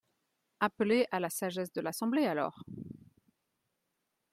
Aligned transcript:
Appelez 0.59 1.05
à 1.11 1.19
la 1.19 1.29
sagesse 1.29 1.71
de 1.73 1.79
l’Assemblée, 1.81 2.25
alors 2.25 2.63